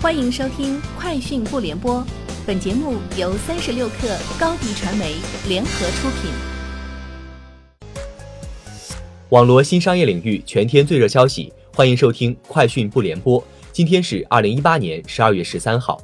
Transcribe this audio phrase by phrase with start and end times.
[0.00, 1.96] 欢迎收听《快讯不联播》，
[2.46, 5.16] 本节目由三十六克高低传媒
[5.48, 6.30] 联合出品。
[9.30, 13.42] 网罗新商业领域全天最热消息，欢迎收听《快讯不联播》。
[13.72, 16.00] 今天是二零一八年十二月十三号。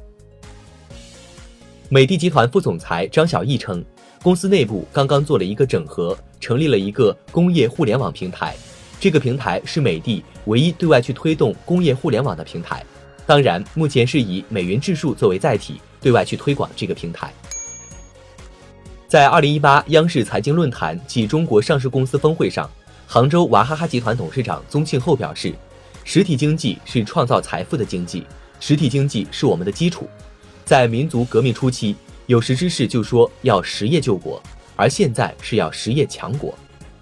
[1.87, 3.81] 美的集团副总裁张小毅称，
[4.21, 8.53] 公司内部刚刚做了一个整合，成立了一个工业互联网平台。
[8.99, 12.85] 这个平台是美的唯一对外去推动工业互联网的平台。
[13.25, 17.33] 当然，目前是以美云智数作为载体，对外去推广这个平台。
[19.07, 22.69] 在二零一八央视财经论坛暨中国上市公司峰会上，
[23.07, 25.53] 杭州娃哈哈集团董事长宗庆后表示，
[26.03, 28.23] 实体经济是创造财富的经济，
[28.59, 30.07] 实体经济是我们的基础。
[30.63, 31.95] 在民族革命初期，
[32.27, 34.41] 有识之士就说要实业救国，
[34.75, 36.53] 而现在是要实业强国。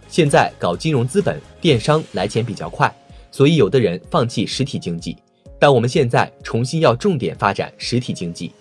[0.07, 2.93] 现在搞金融资本、电商来钱比较快，
[3.31, 5.17] 所以有的人放弃实体经济。
[5.63, 8.51] 但我们现在重新要重点发展实体经济。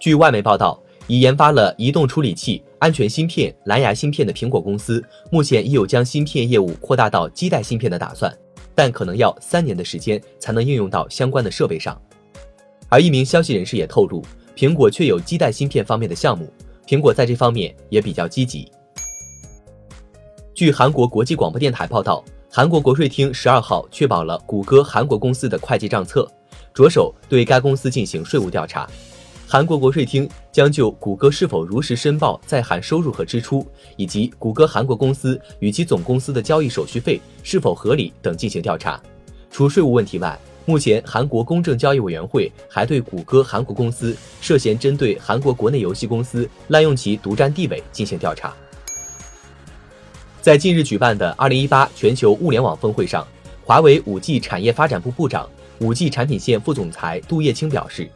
[0.00, 8.34] 据外媒报道，已研发了移动处理器、安全芯片、蓝牙芯片的苹果公司，目前已有将芯片业务扩大到基带芯片的打算，
[8.74, 12.00] 但可能要三年的时间才能应用到相关的设备上。
[12.88, 14.24] 而一名消息人士也透露，
[14.56, 16.50] 苹果确有基带芯片方面的项目，
[16.86, 18.72] 苹果在这方面也比较积极。
[20.54, 22.24] 据韩国国际广播电台报道。
[22.56, 26.30] 韩国国税厅十二号确保了谷歌韩国公司的会计账册，
[26.72, 28.88] 着手对该公司进行税务调查。
[29.44, 39.02] 韩国国税厅将就谷歌是否如实申报在韩收入和支出，以及谷歌韩国公司与其总公司的交易手续费是否合理等进行调查。
[39.50, 48.54] 除税务问题外，目前韩国公正交易委员会还对谷歌韩国公司涉嫌针对韩国国内游戏公司滥用其独占地位进行调查。
[50.44, 53.26] 在近日举办的二零一八全球物联网峰会上，
[53.64, 58.06] 华为五 G 产业发展部部长、五 G 产品线副总裁杜叶青表示，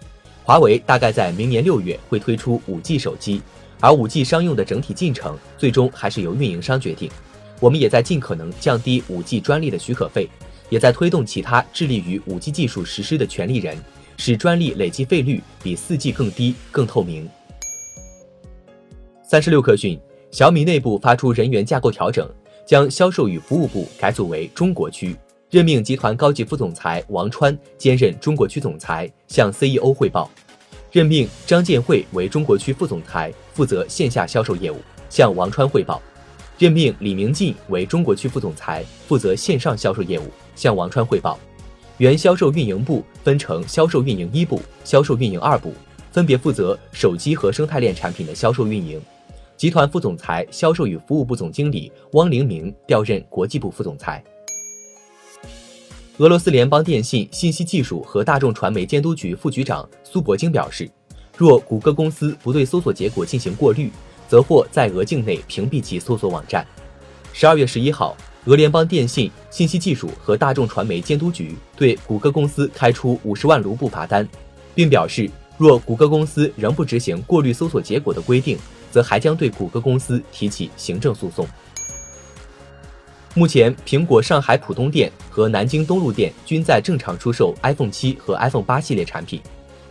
[0.44, 3.40] 华为大概在明年六月会推出五 G 手机，
[3.80, 7.10] 而五 G 商用的整体进程最终还是由运营商决定。
[7.60, 10.28] 我们也在尽可能降低五 G 专利的许可费，
[10.68, 13.74] 也在推动其他致力于五 G 技术实施的权利人，
[14.18, 17.26] 使专利累计费率比四 G 更低、更透明。
[19.22, 19.98] 三十六克讯。
[20.30, 22.28] 小米内部发出人员架构调整，
[22.66, 25.16] 将销售与服务部改组为中国区，
[25.50, 30.30] 任命集团高级副总裁王川兼任中国区总裁，向 CEO 汇报；
[30.92, 34.76] 任命张建慧为中国区副总裁，负责线下销售业务，
[35.08, 35.98] 向王川汇报；
[36.58, 40.24] 任命李明进为中国区副总裁，负责线上销售业务，
[40.54, 41.38] 向王川汇报。
[41.96, 45.72] 原销售运营部分成销售运营一部、销售运营二部，
[46.12, 49.00] 分别负责手机和生态链产品的销售运营。
[49.58, 54.22] 集团副总裁、销售与服务部总经理汪凌明调任国际部副总裁。
[56.18, 60.88] 俄罗斯联邦电信、信息技术和大众传媒监督局副局长苏博京表示，
[61.36, 63.90] 若谷歌公司不对搜索结果进行过滤，
[64.28, 66.64] 则或在俄境内屏蔽其搜索网站。
[67.32, 74.28] 十二月十一号，俄联邦电信、信息技术和大众传媒监督局对谷歌公司开出五十万卢布罚单，
[74.72, 78.56] 并表示，若谷歌公司仍不执行过滤搜索结果的规定，
[78.90, 81.46] 则还将对谷歌公司提起行政诉讼。
[83.34, 89.40] 目前，苹果上海浦东店和南京东路店均在正常出售 iPhone 七和 iPhone 八系列产品。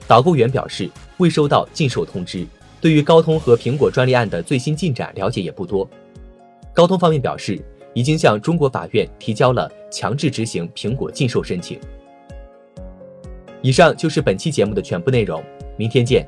[0.08, 2.46] 导购员表示，未收到禁售通知，
[2.82, 5.88] 对于高通和苹果专利案的最新进展了解也不多。
[6.74, 7.62] 高通方面表示，
[7.94, 11.80] 已经向中国法院提交了强制执行苹果禁售申请。
[13.62, 15.44] 以上就是本期节目的全部内容，
[15.78, 16.28] 明天见。